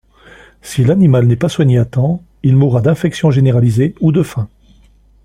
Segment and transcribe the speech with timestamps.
[0.63, 4.49] Si l'animal n'est pas soigné à temps il mourra d'infection généralisée ou de faim.